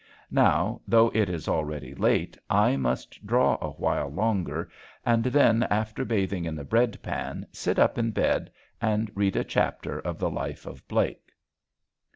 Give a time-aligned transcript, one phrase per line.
[0.31, 4.67] Now, though it is already late, I must draw a while longer
[5.05, 8.51] and then, after bathing in the bread pan, sit up in bed
[8.81, 11.33] and read a chapter of the life of Blake.